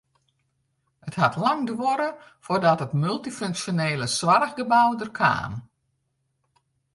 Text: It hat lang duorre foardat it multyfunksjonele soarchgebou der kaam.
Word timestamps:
It 1.07 1.15
hat 1.21 1.35
lang 1.43 1.61
duorre 1.67 2.09
foardat 2.45 2.83
it 2.85 2.97
multyfunksjonele 3.03 4.07
soarchgebou 4.17 4.89
der 4.99 5.11
kaam. 5.19 5.53